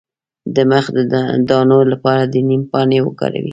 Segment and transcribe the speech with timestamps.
[0.55, 1.13] د مخ د
[1.49, 3.47] دانو لپاره د نیم پاڼې وکاروئ